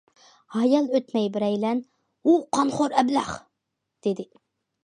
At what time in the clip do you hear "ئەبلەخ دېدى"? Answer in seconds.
3.03-4.31